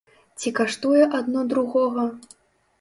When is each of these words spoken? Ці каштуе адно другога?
Ці 0.43 0.53
каштуе 0.59 1.03
адно 1.19 1.45
другога? 1.53 2.11